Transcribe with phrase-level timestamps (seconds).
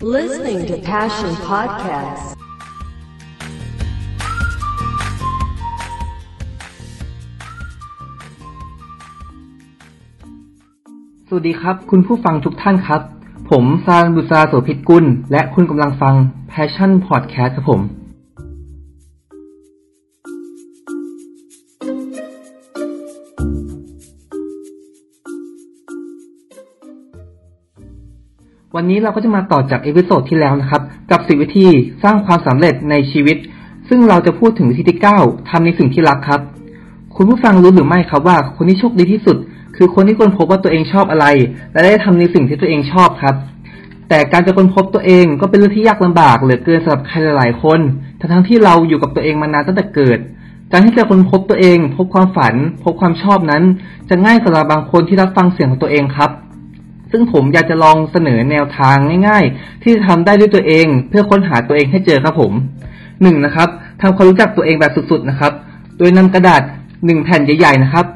[0.00, 2.22] Listening to Passion Podcast
[11.28, 13.02] สวัสดีครับ คุณผู้ฟังทุกท่านครับ
[13.50, 16.14] ผมซานบุษราโสภิตกุล และคุณกำลังฟัง
[16.52, 17.97] Passion Podcast ครับผม
[28.76, 31.68] วันนี้เราก็จะมาต่อจาก episode ที่แล้วนะครับ กับสิบวิธี
[32.02, 33.36] สร้างความสำเร็จในชีวิต
[33.88, 36.40] ซึ่งเราจะพูดถึงวิธีที่9ทำในสิ่งที่รักครับ
[37.16, 39.36] คุณผู้ฟังรู้หรือไม่ครับว่า คนที่โชคดีที่สุด
[39.76, 41.26] คือคนที่ค้นพบว่าตัวเองชอบอะไร
[41.72, 43.34] และได้ทำในสิ่งที่ตัวเองชอบครับ
[44.08, 47.80] แต่การจะค้นพบตัวเองก็เป็นเรื่องที่ยากลำบากเหลือเกินสำหรับใครหลาย ๆ คน
[48.20, 50.18] ทั้งทั้งที่เราอยู่กับตัวเองมานานตั้งแต่เกิด
[50.72, 53.62] การที่จะค้นพบตัวเอง พบความฝัน พบความชอบนั้น
[54.08, 56.30] จะง่ายสำหรับบางคนที่รับฟังเสียงของตัวเองครับ
[57.10, 58.96] ซึ่งผมอยากจะลองเสนอแนวทาง
[59.28, 62.52] ง่าย ๆ ที่จะทำได้ด้วยตัวเอง เพื่อค้นหาตัวเองให้เจอครับผม
[63.22, 63.68] หนึ่งนะครับ
[64.02, 65.52] ทำความรู้จักตัวเองแบบสุดๆนะครับ
[65.98, 66.62] โดยนำกระดาษ
[67.06, 68.06] หนึ่งแผ่นใหญ่ๆนะครับ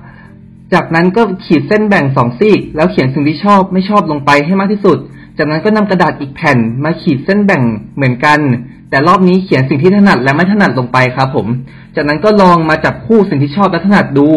[0.72, 4.98] จากนั้นก็ขีดเส้นแบ่งสองซีก แล้วเขียนสิ่งที่ชอบไม่ชอบลงไปให้มากที่สุด
[5.38, 7.62] จากนั้นก็นำกระดาษอีกแผ่นมาขีดเส้นแบ่ง
[7.96, 8.38] เหมือนกัน
[8.90, 11.46] แต่รอบนี้เขียนสิ่งที่ถนัดและไม่ถนัดลงไปครับผม
[11.96, 14.28] จากนั้นก็ลองมาจับคู่สิ่งที่ชอบและถนัดดู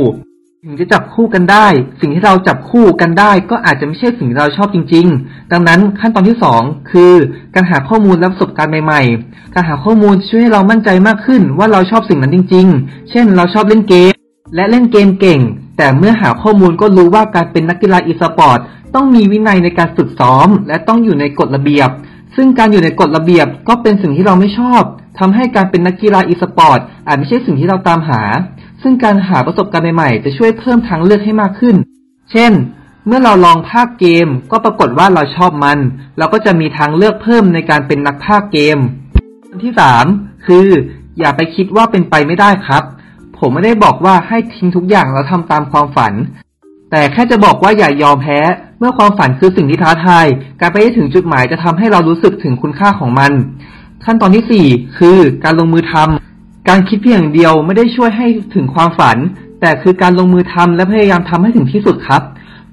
[0.67, 1.67] ถึงจะจับคู่กันได้
[2.01, 7.13] สิ่งที่เราจับคู่กันได้ ก็อาจจะไม่ใช่สิ่งที่เราชอบจริง ๆ ดังนั้นขั้นตอนที่สองคือ
[7.55, 14.13] การหาข้อมูลและประสบการณ์ใหม่ๆ การหาข้อมูลช่วยให้เรามั่นใจมากขึ้นว่าเราชอบสิ่งนั้นจริง ๆ เช่น เราชอบเล่นเกม
[14.55, 15.41] และเล่นเกมเก่ง
[15.77, 18.59] แต่เมื่อหาข้อมูลก็รู้ว่าการเป็นนักกีฬาอีสปอร์ต
[18.95, 21.89] ต้องมีวินัยในการฝึกซ้อม และต้องอยู่ในกฎระเบียบ
[22.35, 24.83] ซึ่งการอยู่ในกฎระเบียบก็เป็นสิ่งที่เราไม่ชอบ
[25.19, 28.21] ทำให้การเป็นนักกีฬาอีสปอร์ตอาจไม่ใช่สิ่งที่เราตามหา
[28.81, 31.75] ซึ่งการหาประสบการณ์ใหม่ๆ จะช่วยเพิ่มทางเลือกให้มากขึ้น
[32.31, 32.51] เช่น
[33.07, 35.79] เมื่อเราลองภาคเกมก็ปรากฏว่าเราชอบมัน
[36.17, 38.77] เราก็จะมีทางเลือกเพิ่มในการเป็นนักภาคเกม
[39.49, 40.05] อันที่สาม
[40.45, 40.67] คือ
[41.19, 42.83] อย่าไปคิดว่าเป็นไปไม่ได้ครับ
[43.37, 46.13] ผมไม่ได้บอกว่าให้ทิ้งทุกอย่างแล้วทำตามความฝัน
[46.91, 48.39] แต่แค่จะบอกว่าอย่ายอมแพ้
[48.79, 50.25] เมื่อความฝันคือสิ่งที่ท้าทาย
[50.61, 53.31] การไปให้ถึงจุดหมายจะทำให้เรารู้สึกถึงคุณค่าของมัน
[54.05, 54.65] ขั้นตอนที่สี่
[54.97, 56.24] คือการลงมือทำ
[56.69, 59.17] การคิดเพียงอย่างเดียวไม่ได้ช่วยให้ถึงความฝัน
[59.61, 62.21] แต่คือการลงมือทำและพยายามทำให้ถึงที่สุดครับ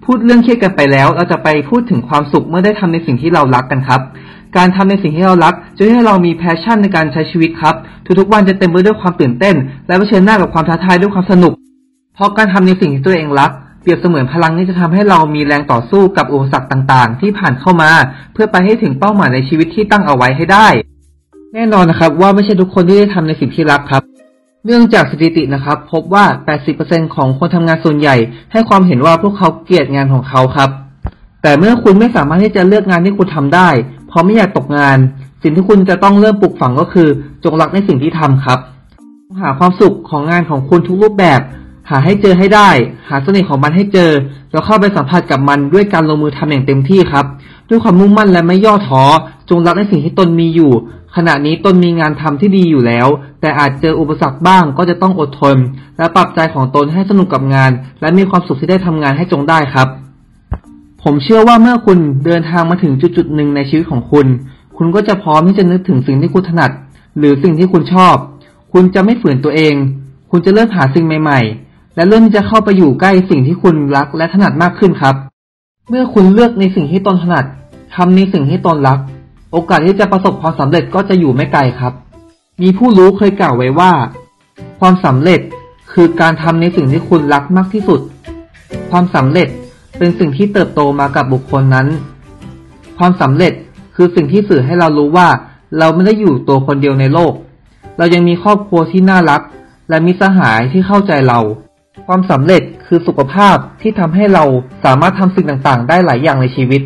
[0.04, 4.00] พูดเรื่องเครียดกันไปแล้ว เราจะไปพูดถึงความสุขเมื่อได้ทำในสิ่งที่เรารักกันครับ
[4.56, 7.74] การทำในสิ่งที่เรารักจะให้เรามีแพชชั่นในการใช้ชีวิตครับ
[8.18, 9.54] ทุกๆวันจะเต็มไปด้วยความตื่นเต้น
[9.86, 11.52] และเผชิญหน้ากับความท้าทายด้วยความสนุก
[12.14, 13.50] เพราะการทำในสิ่งที่ตัวเองรัก
[13.82, 17.90] เปรียบเสมือนพลังที่จะทำให้เรามีแรงต่อสู้กับอุปสรรคต่างๆ ที่ผ่านเข้ามา
[18.32, 20.68] เพื่อไปให้ถึงเป้าหมายในชีวิตที่ตั้งเอาไว้ให้ได้
[21.54, 24.02] แน่นอนนะครับว่าไม่ใช่ทุกคนที่ได้ทำในสิ่งที่รักครับ
[24.66, 26.24] เนื่องจากสถิตินะครับ พบว่า
[26.70, 28.16] 80%ของคนทำงานส่วนใหญ่
[28.52, 30.70] ให้ความเห็นว่าพวกเขาเกลียดงานของเขาครับ
[31.42, 33.68] แต่เมื่อคุณไม่สามารถที่จะเลือกงานที่คุณทำได้
[34.08, 34.98] เพราะไม่อยากตกงาน
[35.42, 37.08] สิ่งที่คุณจะต้องเริ่มปลูกฝังก็คือ
[37.44, 38.58] จงรักในสิ่งที่ทำครับ
[39.40, 41.40] หาความสุขของงานของคุณทุกรูปแบบ
[41.90, 42.70] หาให้เจอให้ได้
[43.08, 44.10] หาเสน่ห์ของมันให้เจอ
[44.52, 47.26] แล้วเข้าไปสัมผัสกับมันด้วยการลงมือทำอย่างเต็มที่ครับ
[47.72, 49.02] ด้วยความมุ่งมั่นและไม่ย่อท้อ
[49.50, 50.72] จงรักในสิ่งที่ตนมีอยู่
[51.16, 53.06] ขณะนี้ตนมีงานทำที่ดีอยู่แล้ว
[53.40, 55.56] แต่อาจเจออุปสรรคบ้างก็จะต้องอดทน
[55.98, 59.88] และปรับใจของตนให้สนุกกับงาน และมีความสุขที่ได้ทำงานให้จงได้ครับ
[61.02, 64.26] ผมเชื่อว่าเมื่อคุณเดินทางมาถึงจุดจุดๆหนึ่งในชีวิตของคุณ
[64.76, 66.70] คุณก็จะพร้อมที่จะนึกถึงสิ่งที่คุณถนัด
[67.18, 68.16] หรือสิ่งที่คุณชอบ
[68.72, 69.74] คุณจะไม่ฝืนตัวเอง
[70.30, 75.14] คุณจะเริ่มหาสิ่งใหม่ ๆ และเริ่มที่จะเข้าไปอยู่ใกล้สิ่งที่คุณรักและถนัดมากขึ้นครับ
[75.88, 77.44] เมื่อคุณเลือกในสิ่งที่ตนถนัด
[77.94, 78.98] ทำในสิ่งที่ตนรัก
[79.52, 81.92] โอกาสที่จะประสบความสำเร็จก็จะอยู่ไม่ไกลครับ
[82.62, 83.92] มีผู้รู้เคยกล่าวไว้ว่า
[84.80, 85.40] ความสำเร็จ
[85.92, 88.00] คือการทำในสิ่งที่คุณรักมากที่สุด
[88.90, 89.48] ความสำเร็จ
[89.98, 91.86] เป็นสิ่งที่เติบโตมากับบุคคลนั้น
[92.98, 93.52] ความสำเร็จ
[93.94, 95.28] คือสิ่งที่สื่อให้เรารู้ว่า
[95.78, 97.32] เราไม่ได้อยู่ตัวคนเดียวในโลก
[97.98, 99.42] เรายังมีครอบครัวที่น่ารัก
[99.88, 101.40] และมีสหายที่เข้าใจเรา
[102.06, 104.44] ความสำเร็จคือสุขภาพที่ทำให้เรา
[104.84, 106.82] สามารถทำสิ่งต่างๆ ได้หลายอย่างในชีวิต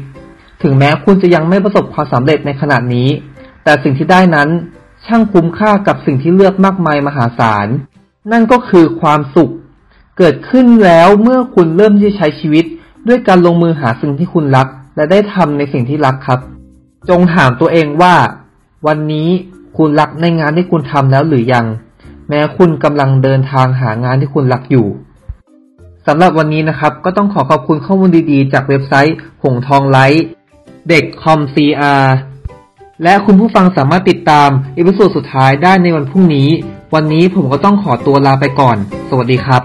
[0.63, 3.09] ถึงแม้คุณจะยังไม่ประสบความสำเร็จในขณะนี้
[3.65, 4.49] แต่สิ่งที่ได้นั้น
[5.07, 7.67] ช่างคุ้มค่ากับสิ่งที่เลือกมากมายมหาศาล
[8.33, 9.53] นั่นก็คือความสุข
[10.19, 12.65] เกิดขึ้นแล้วเมื่อคุณเริ่มที่จะใช้ชีวิต
[13.09, 14.67] ด้วยการลงมือหาสิ่งที่คุณรัก
[14.97, 16.41] และได้ทำในสิ่งที่รักครับ
[17.09, 18.15] จงถามตัวเองว่า
[18.87, 19.29] วันนี้
[19.77, 21.67] คุณรักในงานที่คุณทำแล้วหรือยัง
[22.29, 24.87] แม้คุณกำลังเดินทางหางานที่คุณรักอยู่
[26.07, 30.25] สำหรับวันนี้นะครับ ก็ต้องขอขอบคุณข้อมูลดีๆ จากเว็บไซต์หงทองไลท์
[30.89, 31.95] เด็กคอมซีอา
[33.03, 36.49] และคุณผู้ฟังสามารถติดตามepisode สุดท้ายได้ในวันพรุ่งนี้
[36.95, 38.77] วันนี้ผมก็ต้องขอตัวลาไปก่อน
[39.09, 39.63] สวัสดีครับ